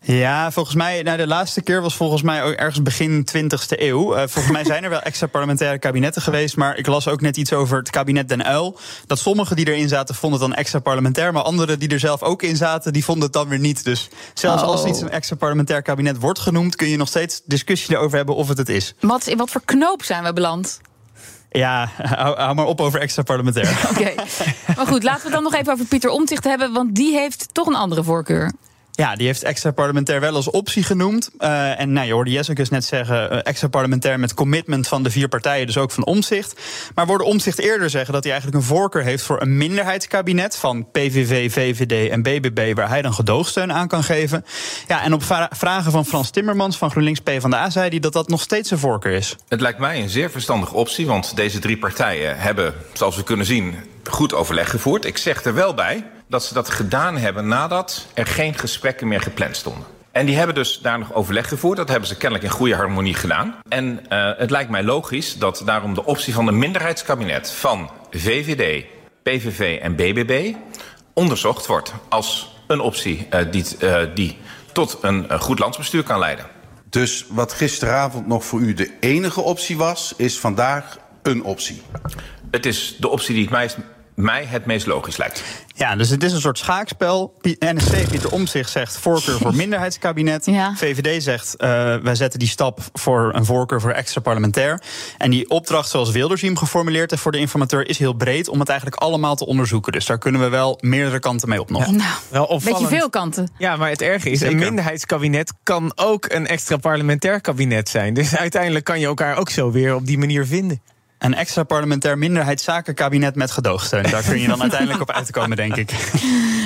Ja, 0.05 0.51
volgens 0.51 0.75
mij, 0.77 1.03
nou, 1.03 1.17
de 1.17 1.27
laatste 1.27 1.63
keer 1.63 1.83
was 1.83 1.95
volgens 1.95 2.23
mij 2.23 2.43
ook 2.43 2.53
ergens 2.53 2.83
begin 2.83 3.29
20e 3.37 3.79
eeuw. 3.79 4.17
Uh, 4.17 4.23
volgens 4.27 4.51
mij 4.53 4.65
zijn 4.65 4.85
er 4.85 4.91
wel 4.91 5.01
extra 5.01 5.27
parlementaire 5.27 5.79
kabinetten 5.79 6.23
geweest. 6.23 6.57
Maar 6.57 6.77
ik 6.77 6.87
las 6.87 7.09
ook 7.09 7.21
net 7.21 7.37
iets 7.37 7.53
over 7.53 7.79
het 7.79 7.91
kabinet 7.91 8.29
Den 8.29 8.45
Uil. 8.45 8.79
Dat 9.07 9.19
sommigen 9.19 9.57
die 9.57 9.67
erin 9.67 9.89
zaten 9.89 10.15
vonden 10.15 10.41
het 10.41 10.49
dan 10.49 10.59
extra 10.59 10.79
parlementair. 10.79 11.33
Maar 11.33 11.43
anderen 11.43 11.79
die 11.79 11.89
er 11.89 11.99
zelf 11.99 12.23
ook 12.23 12.43
in 12.43 12.57
zaten, 12.57 12.93
die 12.93 13.05
vonden 13.05 13.25
het 13.25 13.33
dan 13.33 13.49
weer 13.49 13.59
niet. 13.59 13.85
Dus 13.85 14.09
zelfs 14.35 14.63
oh. 14.63 14.69
als 14.69 14.85
iets 14.85 15.01
een 15.01 15.11
extra 15.11 15.37
parlementair 15.37 15.83
kabinet 15.83 16.19
wordt 16.19 16.39
genoemd, 16.39 16.77
kun 16.77 16.89
je 16.89 16.97
nog 16.97 17.09
steeds 17.09 17.43
discussie 17.45 17.97
erover 17.97 18.17
hebben 18.17 18.35
of 18.35 18.49
het 18.49 18.59
het 18.59 18.69
is. 18.69 18.95
Wat, 19.01 19.27
in 19.27 19.37
wat 19.37 19.51
voor 19.51 19.63
knoop 19.65 20.03
zijn 20.03 20.25
we 20.25 20.33
beland? 20.33 20.81
Ja, 21.53 21.89
hou, 21.97 22.55
maar 22.55 22.67
op 22.67 22.81
over 22.81 23.01
extra 23.01 23.23
parlementair. 23.23 23.81
Oké. 23.91 24.13
Maar 24.77 24.87
goed, 24.87 25.03
laten 25.03 25.27
we 25.27 25.31
dan 25.33 25.43
nog 25.43 25.55
even 25.55 25.73
over 25.73 25.85
Pieter 25.85 26.11
Omtzigt 26.11 26.45
hebben, 26.45 26.73
want 26.73 26.95
die 26.95 27.13
heeft 27.13 27.49
toch 27.53 27.67
een 27.67 27.75
andere 27.75 28.03
voorkeur. 28.03 28.53
Ja, 28.95 29.17
die 29.17 29.27
heeft 29.27 29.43
extra 29.43 29.71
parlementair 29.71 30.21
wel 30.21 30.35
als 30.35 30.51
optie 30.51 30.83
genoemd. 30.83 31.31
Uh, 31.39 31.81
en 31.81 31.93
nou, 31.93 32.07
je 32.07 32.13
hoorde 32.13 32.31
Jessicus 32.31 32.69
net 32.69 32.85
zeggen, 32.85 33.33
uh, 33.33 33.39
extra 33.43 33.69
parlementair 33.69 34.21
met 34.21 34.35
commitment 34.35 34.89
van 34.89 35.03
de 35.03 35.11
vier 35.11 35.29
partijen, 35.29 35.67
dus 35.67 35.77
ook 35.77 35.91
van 35.91 36.05
Omzicht. 36.05 36.61
Maar 36.95 37.07
worden 37.07 37.27
Omzicht 37.27 37.59
eerder 37.59 37.91
zeggen 37.91 38.13
dat 38.13 38.23
hij 38.23 38.33
eigenlijk 38.33 38.63
een 38.63 38.69
voorkeur 38.69 39.03
heeft 39.03 39.23
voor 39.23 39.43
een 39.43 39.57
minderheidskabinet 39.57 40.57
van 40.57 40.91
PVV, 40.91 41.53
VVD 41.53 42.11
en 42.11 42.23
BBB, 42.23 42.75
waar 42.75 42.89
hij 42.89 43.03
dan 43.03 43.15
gedoogsteun 43.15 43.73
aan 43.73 43.89
kan 43.89 44.05
geven. 44.05 44.45
Ja, 44.89 45.03
en 45.03 45.13
op 45.13 45.23
vragen 45.51 45.93
van 45.93 46.07
Frans 46.07 46.31
Timmermans 46.31 46.79
van 46.79 46.91
GroenLinks 46.91 47.21
PvdA 47.21 47.71
zei 47.71 47.89
hij 47.89 47.99
dat 47.99 48.13
dat 48.13 48.29
nog 48.29 48.41
steeds 48.41 48.71
een 48.71 48.79
voorkeur 48.79 49.13
is. 49.13 49.37
Het 49.49 49.61
lijkt 49.61 49.79
mij 49.79 50.03
een 50.03 50.09
zeer 50.09 50.31
verstandige 50.31 50.75
optie, 50.75 51.07
want 51.07 51.37
deze 51.37 51.59
drie 51.59 51.79
partijen 51.79 52.39
hebben, 52.39 52.75
zoals 52.93 53.17
we 53.17 53.23
kunnen 53.23 53.47
zien, 53.47 53.75
goed 54.05 54.35
overleg 54.35 54.71
gevoerd. 54.71 55.05
Ik 55.05 55.19
zeg 55.19 55.45
er 55.45 55.55
wel 55.55 55.75
bij 55.75 56.05
dat 56.33 56.45
ze 56.45 56.55
dat 56.55 56.71
gedaan 56.71 57.17
hebben 57.17 57.49
nadat 57.49 58.07
er 58.15 58.27
geen 58.27 58.55
gesprekken 58.55 59.09
meer 59.09 59.21
gepland 59.21 59.57
stonden. 59.57 59.85
En 60.13 60.27
die 60.27 60.37
hebben 60.37 60.55
dus 60.55 60.81
daar 60.83 60.99
nog 60.99 61.15
overleg 61.15 61.49
gevoerd. 61.49 61.77
Dat 61.77 61.89
hebben 61.89 62.09
ze 62.09 62.17
kennelijk 62.17 62.49
in 62.49 62.57
goede 62.57 62.75
harmonie 62.75 63.15
gedaan. 63.15 63.55
En 63.69 64.01
uh, 64.09 64.31
het 64.37 64.51
lijkt 64.51 64.71
mij 64.71 64.83
logisch 64.83 65.39
dat 65.39 65.63
daarom 65.65 65.95
de 65.95 66.05
optie 66.05 66.35
van 66.35 66.47
een 66.47 66.59
minderheidskabinet 66.59 67.51
van 67.51 67.91
VVD, 68.11 68.85
PVV 69.23 69.79
en 69.81 69.97
BBB 69.97 70.55
onderzocht 71.13 71.67
wordt 71.67 71.93
als 72.09 72.57
een 72.67 72.81
optie 72.81 73.27
uh, 73.31 73.41
die, 73.51 73.65
uh, 73.81 74.01
die 74.15 74.39
tot 74.73 74.99
een 75.01 75.41
goed 75.41 75.59
landsbestuur 75.59 76.03
kan 76.03 76.19
leiden. 76.19 76.47
Dus 76.91 77.27
wat 77.29 77.53
gisteravond 77.53 78.27
nog 78.27 78.45
voor 78.45 78.61
u 78.61 78.75
de 78.75 78.91
enige 79.01 79.41
optie 79.41 79.77
was, 79.77 80.15
is 80.17 80.39
vandaag 80.39 80.99
een 81.23 81.45
optie? 81.45 81.83
Het 82.51 82.67
is 82.67 82.97
de 82.99 83.09
optie 83.09 83.35
die 83.35 83.45
het 83.45 83.53
meest 83.53 83.77
mij 84.15 84.45
het 84.45 84.67
meest 84.67 84.87
logisch 84.87 85.17
lijkt. 85.17 85.43
Ja, 85.75 85.97
dus 85.97 86.09
het 86.09 86.23
is 86.23 86.33
een 86.33 86.41
soort 86.41 86.59
schaakspel. 86.59 87.35
NSC, 87.59 88.09
Pieter 88.11 88.33
Omtzigt 88.33 88.71
zegt 88.71 88.99
voorkeur 88.99 89.39
voor 89.39 89.55
minderheidskabinet. 89.63 90.47
Ja. 90.47 90.75
VVD 90.77 91.23
zegt 91.23 91.55
uh, 91.59 91.69
wij 91.97 92.15
zetten 92.15 92.39
die 92.39 92.49
stap 92.49 92.81
voor 92.93 93.31
een 93.35 93.45
voorkeur 93.45 93.81
voor 93.81 93.91
extra 93.91 94.21
parlementair. 94.21 94.83
En 95.19 95.31
die 95.31 95.51
opdracht 95.51 95.89
zoals 95.89 96.11
Wilders 96.11 96.41
hem 96.43 96.57
geformuleerd 96.57 97.11
heeft 97.11 97.23
voor 97.23 97.33
de 97.33 97.39
informateur... 97.39 97.89
is 97.89 97.99
heel 97.99 98.13
breed 98.13 98.49
om 98.49 98.61
het 98.61 98.69
eigenlijk 98.69 99.03
allemaal 99.03 99.37
te 99.37 99.47
onderzoeken. 99.47 99.93
Dus 99.93 100.07
daar 100.07 100.19
kunnen 100.19 100.41
we 100.41 100.49
wel 100.49 100.79
meerdere 100.81 101.19
kanten 101.19 101.49
mee 101.49 101.61
op 101.61 101.71
nog. 101.71 101.87
Ja. 101.87 101.91
Nou, 101.91 102.15
wel 102.29 102.45
opvallend. 102.45 102.83
beetje 102.83 102.97
veel 102.97 103.11
kanten. 103.11 103.49
Ja, 103.59 103.77
maar 103.77 103.89
het 103.89 104.03
erge 104.03 104.31
is, 104.31 104.39
Zeker. 104.39 104.55
een 104.55 104.61
minderheidskabinet 104.61 105.53
kan 105.63 105.93
ook 105.95 106.33
een 106.33 106.47
extra 106.47 106.77
parlementair 106.77 107.41
kabinet 107.41 107.89
zijn. 107.89 108.15
Dus 108.15 108.37
uiteindelijk 108.37 108.85
kan 108.85 109.01
je 109.01 109.07
elkaar 109.07 109.37
ook 109.37 109.51
zo 109.51 109.71
weer 109.71 109.95
op 109.95 110.07
die 110.07 110.19
manier 110.19 110.47
vinden. 110.47 110.81
Een 111.23 111.35
extra 111.35 111.63
parlementair 111.63 112.19
minderheidszakenkabinet 112.19 113.35
met 113.35 113.51
gedoogsteun. 113.51 114.03
Daar 114.03 114.23
kun 114.23 114.41
je 114.41 114.47
dan 114.47 114.61
uiteindelijk 114.69 115.01
op 115.01 115.11
uitkomen, 115.11 115.57
denk 115.57 115.77
ik. 115.77 115.93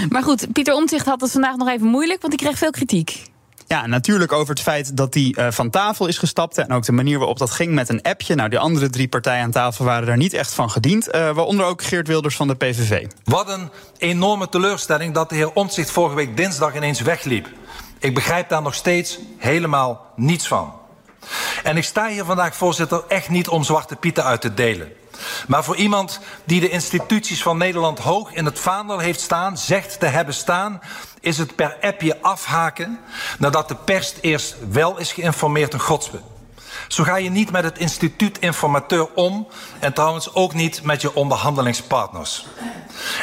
Maar 0.08 0.22
goed, 0.22 0.52
Pieter 0.52 0.74
Omtzigt 0.74 1.06
had 1.06 1.20
het 1.20 1.30
vandaag 1.30 1.56
nog 1.56 1.68
even 1.68 1.86
moeilijk, 1.86 2.20
want 2.20 2.32
hij 2.32 2.46
kreeg 2.46 2.58
veel 2.58 2.70
kritiek. 2.70 3.22
Ja, 3.66 3.86
natuurlijk 3.86 4.32
over 4.32 4.48
het 4.48 4.62
feit 4.62 4.96
dat 4.96 5.14
hij 5.14 5.34
uh, 5.38 5.50
van 5.50 5.70
tafel 5.70 6.06
is 6.06 6.18
gestapt. 6.18 6.58
En 6.58 6.72
ook 6.72 6.84
de 6.84 6.92
manier 6.92 7.18
waarop 7.18 7.38
dat 7.38 7.50
ging 7.50 7.72
met 7.72 7.88
een 7.88 8.02
appje. 8.02 8.34
Nou, 8.34 8.48
die 8.48 8.58
andere 8.58 8.90
drie 8.90 9.08
partijen 9.08 9.44
aan 9.44 9.50
tafel 9.50 9.84
waren 9.84 10.06
daar 10.06 10.16
niet 10.16 10.32
echt 10.32 10.54
van 10.54 10.70
gediend. 10.70 11.06
Uh, 11.06 11.12
waaronder 11.12 11.66
ook 11.66 11.82
Geert 11.82 12.08
Wilders 12.08 12.36
van 12.36 12.48
de 12.48 12.54
PVV. 12.54 13.06
Wat 13.24 13.48
een 13.48 13.70
enorme 13.98 14.48
teleurstelling 14.48 15.14
dat 15.14 15.28
de 15.28 15.34
heer 15.34 15.52
Omtzigt 15.52 15.90
vorige 15.90 16.16
week 16.16 16.36
dinsdag 16.36 16.76
ineens 16.76 17.00
wegliep. 17.00 17.48
Ik 17.98 18.14
begrijp 18.14 18.48
daar 18.48 18.62
nog 18.62 18.74
steeds 18.74 19.18
helemaal 19.38 20.12
niets 20.16 20.48
van. 20.48 20.72
En 21.62 21.76
ik 21.76 21.84
sta 21.84 22.08
hier 22.08 22.24
vandaag, 22.24 22.56
voorzitter, 22.56 23.04
echt 23.08 23.28
niet 23.28 23.48
om 23.48 23.64
zwarte 23.64 23.96
pieten 23.96 24.24
uit 24.24 24.40
te 24.40 24.54
delen. 24.54 24.92
Maar 25.46 25.64
voor 25.64 25.76
iemand 25.76 26.20
die 26.44 26.60
de 26.60 26.68
instituties 26.68 27.42
van 27.42 27.56
Nederland 27.56 27.98
hoog 27.98 28.32
in 28.32 28.44
het 28.44 28.58
vaandel 28.58 28.98
heeft 28.98 29.20
staan, 29.20 29.58
zegt 29.58 30.00
te 30.00 30.06
hebben 30.06 30.34
staan, 30.34 30.80
is 31.20 31.38
het 31.38 31.54
per 31.54 31.76
appje 31.80 32.22
afhaken 32.22 33.00
nadat 33.38 33.68
de 33.68 33.76
pers 33.76 34.14
eerst 34.20 34.56
wel 34.70 34.98
is 34.98 35.12
geïnformeerd 35.12 35.72
een 35.72 35.80
godsbe. 35.80 36.20
Zo 36.88 37.04
ga 37.04 37.16
je 37.16 37.30
niet 37.30 37.50
met 37.50 37.64
het 37.64 37.78
instituut 37.78 38.38
informateur 38.38 39.08
om 39.14 39.48
en 39.78 39.92
trouwens 39.92 40.34
ook 40.34 40.54
niet 40.54 40.82
met 40.82 41.00
je 41.00 41.14
onderhandelingspartners. 41.14 42.46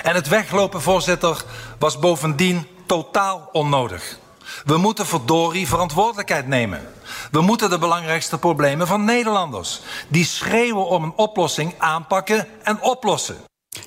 En 0.04 0.16
het 0.16 0.28
weglopen, 0.28 0.82
voorzitter, 0.82 1.44
was 1.80 2.00
bovendien 2.00 2.68
totaal 2.86 3.50
onnodig. 3.52 4.18
We 4.66 4.78
moeten 4.78 5.06
verdorie 5.06 5.68
verantwoordelijkheid 5.68 6.48
nemen. 6.48 6.94
We 7.34 7.42
moeten 7.42 7.70
de 7.70 7.78
belangrijkste 7.78 8.38
problemen 8.38 8.88
van 8.88 9.06
Nederlanders, 9.06 9.82
die 10.08 10.26
schreeuwen 10.26 10.88
om 10.88 11.04
een 11.04 11.14
oplossing, 11.16 11.74
aanpakken 11.78 12.48
en 12.64 12.82
oplossen. 12.82 13.36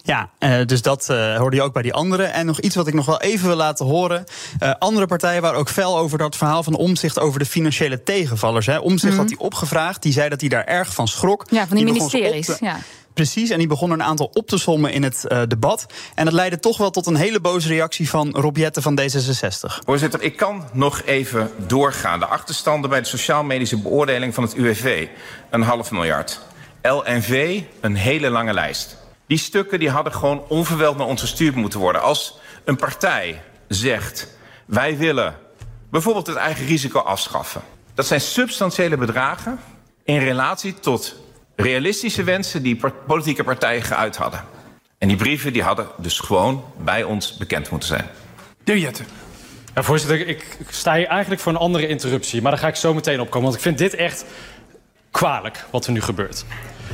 Ja, 0.03 0.31
uh, 0.39 0.67
dus 0.67 0.83
dat 0.83 1.09
uh, 1.11 1.37
hoorde 1.37 1.57
je 1.57 1.63
ook 1.63 1.73
bij 1.73 1.83
die 1.83 1.95
anderen. 1.95 2.33
En 2.33 2.47
nog 2.47 2.61
iets 2.61 2.75
wat 2.75 2.87
ik 2.87 2.95
nog 2.95 3.07
wel 3.07 3.21
even 3.21 3.47
wil 3.47 3.57
laten 3.57 3.87
horen. 3.87 4.25
Uh, 4.63 4.75
andere 4.79 5.07
partijen 5.07 5.43
waren 5.43 5.59
ook 5.59 5.69
fel 5.69 5.99
over 5.99 6.19
dat 6.19 6.37
verhaal 6.37 6.63
van 6.63 6.75
Omzicht 6.75 7.19
over 7.19 7.39
de 7.39 7.47
financiële 7.47 8.03
tegenvallers. 8.03 8.67
Hè. 8.67 8.79
Omzicht 8.79 9.03
mm 9.03 9.11
-hmm. 9.11 9.19
had 9.19 9.29
hij 9.29 9.47
opgevraagd, 9.47 10.03
die 10.03 10.13
zei 10.13 10.29
dat 10.29 10.41
hij 10.41 10.49
daar 10.49 10.65
erg 10.65 10.95
van 10.95 11.09
schrok. 11.09 11.47
Ja, 11.51 11.67
van 11.67 11.77
die, 11.77 11.85
die 11.85 11.95
ministeries. 11.95 12.47
Te, 12.47 12.57
ja. 12.61 12.79
Precies, 13.17 13.51
en 13.51 13.59
die 13.59 13.67
begon 13.67 13.91
een 13.91 14.03
aantal 14.03 14.31
op 14.33 14.47
te 14.47 14.59
sommen 14.59 14.93
in 14.93 15.03
het 15.03 15.25
uh, 15.29 15.43
debat. 15.49 15.87
En 16.15 16.25
dat 16.25 16.35
leidde 16.35 16.59
toch 16.59 16.79
wel 16.79 16.91
tot 16.91 17.07
een 17.07 17.17
hele 17.17 17.41
boze 17.41 17.69
reactie 17.69 18.11
van 18.11 18.31
Rob 18.31 18.57
Jetten 18.57 18.83
van 18.83 19.01
D66. 19.01 19.85
Voorzitter, 19.85 20.23
ik 20.23 20.37
kan 20.37 20.65
nog 20.73 21.03
even 21.03 21.51
doorgaan. 21.67 22.19
De 22.19 22.27
achterstanden 22.27 22.91
bij 22.91 23.01
de 23.01 23.07
sociaal-medische 23.07 23.79
beoordeling 23.79 24.35
van 24.35 24.45
het 24.45 24.55
UWV, 24.55 25.09
een 25.51 25.63
half 25.63 25.91
miljard. 25.91 26.41
LNV, 26.83 27.63
een 27.81 27.95
hele 27.95 28.31
lange 28.31 28.53
lijst. 28.53 28.97
Die 29.27 29.39
stukken 29.39 29.79
die 29.79 29.91
hadden 29.91 30.13
gewoon 30.13 30.45
onverweld 30.49 30.97
naar 30.97 31.07
ons 31.07 31.21
gestuurd 31.21 31.55
moeten 31.55 31.81
worden. 31.81 32.03
Als 32.03 32.39
een 32.65 32.77
partij 32.77 33.43
zegt, 33.69 34.29
wij 34.67 34.97
willen 34.97 35.35
bijvoorbeeld 35.91 36.27
het 36.27 36.37
eigen 36.37 36.67
risico 36.67 36.99
afschaffen. 36.99 37.63
Dat 37.95 38.07
zijn 38.07 38.21
substantiële 38.21 38.97
bedragen 38.97 39.59
in 40.05 40.19
relatie 40.19 40.75
tot 40.75 41.25
realistische 41.57 42.23
wensen 42.23 42.63
die 42.63 42.81
politieke 43.07 43.45
partijen 43.45 43.83
geuit 43.83 44.17
hadden. 44.17 44.45
En 44.99 45.09
die 45.09 45.17
brieven 45.17 45.53
die 45.53 45.63
hadden 45.63 45.87
dus 45.97 46.19
gewoon 46.19 46.65
bij 46.79 47.05
ons 47.05 47.37
bekend 47.37 47.71
moeten 47.71 47.89
zijn. 47.89 48.07
De 48.65 48.81
Jette. 48.81 49.03
Ja, 49.75 49.83
voorzitter, 49.83 50.29
ik 50.29 50.57
sta 50.69 50.95
hier 50.95 51.07
eigenlijk 51.07 51.41
voor 51.41 51.53
een 51.53 51.59
andere 51.59 51.87
interruptie. 51.87 52.43
Maar 52.43 52.51
daar 52.51 52.61
ga 52.61 52.69
ik 52.69 52.77
zo 52.77 52.95
meteen 52.95 53.21
op 53.21 53.31
komen. 53.31 53.43
Want 53.43 53.55
ik 53.55 53.63
vind 53.63 53.79
dit 53.79 53.95
echt 53.95 54.25
kwalijk 55.11 55.65
wat 55.71 55.87
er 55.87 55.93
nu 55.93 56.01
gebeurt. 56.01 56.45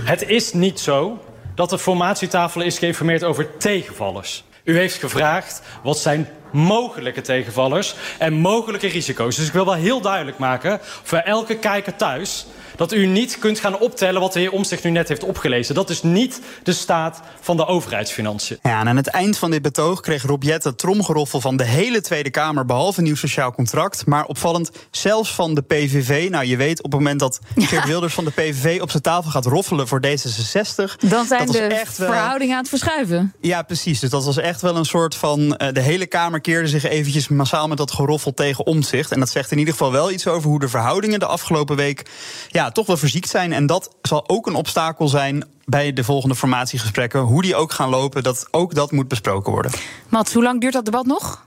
Het 0.00 0.28
is 0.28 0.52
niet 0.52 0.80
zo 0.80 1.24
dat 1.54 1.70
de 1.70 1.78
formatietafel 1.78 2.60
is 2.60 2.78
geïnformeerd 2.78 3.24
over 3.24 3.56
tegenvallers. 3.56 4.44
U 4.64 4.76
heeft 4.76 4.98
gevraagd 4.98 5.62
wat 5.82 5.98
zijn 5.98 6.28
mogelijke 6.50 7.20
tegenvallers 7.20 7.94
en 8.18 8.32
mogelijke 8.32 8.86
risico's. 8.86 9.36
Dus 9.36 9.46
ik 9.46 9.52
wil 9.52 9.64
wel 9.64 9.74
heel 9.74 10.00
duidelijk 10.00 10.38
maken 10.38 10.78
voor 10.82 11.18
elke 11.18 11.56
kijker 11.56 11.96
thuis 11.96 12.46
dat 12.76 12.92
u 12.92 13.06
niet 13.06 13.38
kunt 13.38 13.60
gaan 13.60 13.78
optellen 13.78 14.20
wat 14.20 14.32
de 14.32 14.38
heer 14.38 14.52
Omtzigt 14.52 14.84
nu 14.84 14.90
net 14.90 15.08
heeft 15.08 15.24
opgelezen. 15.24 15.74
Dat 15.74 15.90
is 15.90 16.02
niet 16.02 16.40
de 16.62 16.72
staat 16.72 17.20
van 17.40 17.56
de 17.56 17.66
overheidsfinanciën. 17.66 18.58
Ja, 18.62 18.80
en 18.80 18.88
aan 18.88 18.96
het 18.96 19.06
eind 19.06 19.38
van 19.38 19.50
dit 19.50 19.62
betoog 19.62 20.00
kreeg 20.00 20.22
Rob 20.22 20.42
Jette 20.42 20.68
het 20.68 20.78
tromgeroffel 20.78 21.40
van 21.40 21.56
de 21.56 21.64
hele 21.64 22.00
Tweede 22.00 22.30
Kamer, 22.30 22.64
behalve 22.64 22.98
een 22.98 23.04
nieuw 23.04 23.14
sociaal 23.14 23.52
contract. 23.52 24.06
Maar 24.06 24.24
opvallend, 24.24 24.70
zelfs 24.90 25.34
van 25.34 25.54
de 25.54 25.62
PVV. 25.62 26.28
Nou, 26.30 26.44
je 26.44 26.56
weet 26.56 26.82
op 26.82 26.92
het 26.92 27.00
moment 27.00 27.20
dat 27.20 27.40
Geert 27.56 27.84
Wilders 27.84 28.14
van 28.14 28.24
de 28.24 28.30
PVV 28.30 28.80
op 28.80 28.90
zijn 28.90 29.02
tafel 29.02 29.30
gaat 29.30 29.46
roffelen 29.46 29.88
voor 29.88 30.00
D66. 30.06 31.08
Dan 31.08 31.26
zijn 31.26 31.46
dat 31.46 31.54
de 31.54 31.60
echt 31.60 31.98
wel... 31.98 32.08
verhoudingen 32.08 32.54
aan 32.54 32.60
het 32.60 32.68
verschuiven. 32.68 33.32
Ja, 33.40 33.62
precies. 33.62 34.00
Dus 34.00 34.10
dat 34.10 34.24
was 34.24 34.36
echt 34.36 34.60
wel 34.60 34.76
een 34.76 34.84
soort 34.84 35.14
van. 35.14 35.40
Uh, 35.40 35.68
de 35.72 35.80
hele 35.80 36.06
Kamer 36.06 36.40
keerde 36.40 36.68
zich 36.68 36.84
eventjes 36.84 37.28
massaal 37.28 37.68
met 37.68 37.78
dat 37.78 37.92
geroffel 37.92 38.34
tegen 38.34 38.66
omzicht. 38.66 39.12
En 39.12 39.18
dat 39.18 39.30
zegt 39.30 39.50
in 39.50 39.58
ieder 39.58 39.72
geval 39.72 39.92
wel 39.92 40.10
iets 40.10 40.26
over 40.26 40.48
hoe 40.48 40.60
de 40.60 40.68
verhoudingen 40.68 41.18
de 41.18 41.26
afgelopen 41.26 41.76
week. 41.76 42.02
Ja, 42.48 42.61
toch 42.70 42.86
wel 42.86 42.96
verziekt 42.96 43.28
zijn. 43.28 43.52
En 43.52 43.66
dat 43.66 43.96
zal 44.02 44.28
ook 44.28 44.46
een 44.46 44.54
obstakel 44.54 45.08
zijn 45.08 45.44
bij 45.64 45.92
de 45.92 46.04
volgende 46.04 46.34
formatiegesprekken. 46.34 47.20
Hoe 47.20 47.42
die 47.42 47.54
ook 47.54 47.72
gaan 47.72 47.88
lopen, 47.88 48.22
dat 48.22 48.48
ook 48.50 48.74
dat 48.74 48.92
moet 48.92 49.08
besproken 49.08 49.52
worden. 49.52 49.70
Mats, 50.08 50.32
hoe 50.32 50.42
lang 50.42 50.60
duurt 50.60 50.72
dat 50.72 50.84
debat 50.84 51.06
nog? 51.06 51.44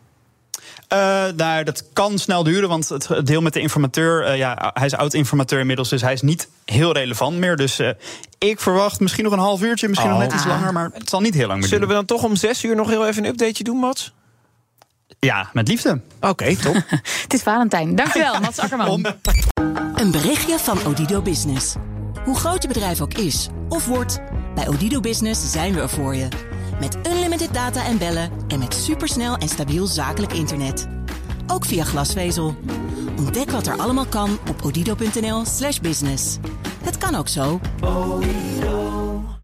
Uh, 0.94 1.26
nou, 1.36 1.64
dat 1.64 1.84
kan 1.94 2.18
snel 2.20 2.44
duren, 2.44 2.70
want 2.70 2.90
het 2.90 3.10
deel 3.24 3.42
met 3.42 3.54
de 3.54 3.60
informateur... 3.60 4.28
Uh, 4.28 4.38
ja, 4.38 4.72
hij 4.74 4.86
is 4.86 4.96
oud-informateur 4.96 5.60
inmiddels, 5.60 5.90
dus 5.90 6.02
hij 6.02 6.14
is 6.14 6.22
niet 6.22 6.50
heel 6.66 6.94
relevant 6.94 7.38
meer. 7.38 7.56
Dus 7.56 7.80
uh, 7.80 7.90
ik 8.38 8.60
verwacht 8.60 9.00
misschien 9.00 9.24
nog 9.24 9.34
een 9.34 9.40
half 9.40 9.62
uurtje, 9.62 9.88
misschien 9.88 10.12
oh. 10.12 10.18
nog 10.18 10.28
net 10.28 10.36
iets 10.36 10.46
langer... 10.46 10.74
maar 10.74 10.90
het 10.94 11.10
zal 11.10 11.22
niet 11.22 11.34
heel 11.34 11.48
lang 11.48 11.60
meer 11.60 11.70
Zullen 11.70 11.88
duren. 11.88 12.02
we 12.02 12.08
dan 12.08 12.18
toch 12.18 12.30
om 12.30 12.36
zes 12.36 12.64
uur 12.64 12.76
nog 12.76 12.90
heel 12.90 13.08
even 13.08 13.24
een 13.24 13.30
updateje 13.30 13.64
doen, 13.64 13.78
Mats? 13.78 14.14
Ja, 15.26 15.50
met 15.54 15.68
liefde. 15.68 16.02
Oké, 16.16 16.28
okay, 16.28 16.56
top. 16.56 16.76
het 17.24 17.34
is 17.34 17.42
Valentijn. 17.42 17.96
Dankjewel, 17.96 18.40
Mats 18.40 18.60
Akkerman. 18.60 19.06
Een 19.96 20.12
berichtje 20.12 20.60
van 20.60 20.78
Odido 20.86 21.22
Business. 21.22 21.76
Hoe 22.24 22.36
groot 22.36 22.62
je 22.62 22.68
bedrijf 22.68 23.02
ook 23.02 23.14
is 23.14 23.48
of 23.70 23.86
wordt, 23.86 24.22
bij 24.56 24.68
Odido 24.68 25.00
Business 25.00 25.52
zijn 25.52 25.74
we 25.74 25.82
er 25.82 25.90
voor 25.90 26.16
je. 26.16 26.28
Met 26.80 26.98
unlimited 27.08 27.54
data 27.54 27.86
en 27.86 27.98
bellen 27.98 28.32
en 28.48 28.60
met 28.60 28.74
supersnel 28.74 29.38
en 29.38 29.50
stabiel 29.50 29.86
zakelijk 29.86 30.34
internet. 30.34 30.88
Ook 31.48 31.66
via 31.66 31.84
glasvezel. 31.84 32.56
Ontdek 33.18 33.52
wat 33.52 33.68
er 33.68 33.78
allemaal 33.78 34.06
kan 34.06 34.38
op 34.50 34.62
odido.nl/slash 34.64 35.80
business. 35.80 36.38
Het 36.84 36.98
kan 36.98 37.16
ook 37.16 37.28
zo. 37.28 37.60